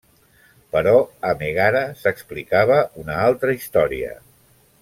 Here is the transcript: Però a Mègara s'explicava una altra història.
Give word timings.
Però 0.75 0.93
a 1.31 1.33
Mègara 1.43 1.83
s'explicava 2.01 2.81
una 3.05 3.21
altra 3.29 3.57
història. 3.59 4.13